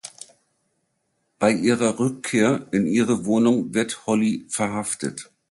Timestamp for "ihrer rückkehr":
1.51-2.67